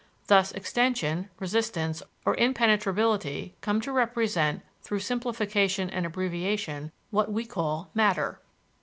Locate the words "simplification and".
5.01-6.07